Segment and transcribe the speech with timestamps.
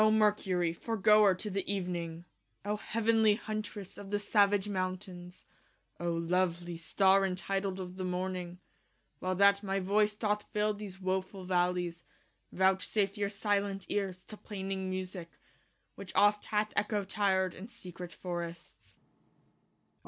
[0.01, 2.25] 0 Mercurie, foregoer to the event ng
[2.65, 5.45] y 0 heavenlie huntresse of the savage mountaines
[5.99, 8.57] y 0 lovelie starre y entitled of the morntng y
[9.19, 12.03] While that my voice doth fill these wo full v allies
[12.51, 15.37] y Vouchsafe your silent eares to plaining musique y
[15.93, 18.97] Which oft hath Echo tir'd in secrete forrests.